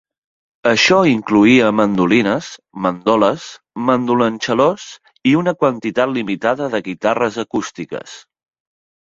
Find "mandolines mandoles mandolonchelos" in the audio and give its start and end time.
1.79-4.87